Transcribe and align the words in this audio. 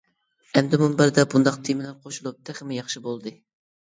ئەمدى 0.59 0.77
مۇنبەردە 0.83 1.25
بۇنداق 1.33 1.59
تېمىلار 1.67 1.99
قوشۇلۇپ 2.05 2.39
تېخىمۇ 2.49 2.75
ياخشى 2.79 3.03
بولدى. 3.05 3.35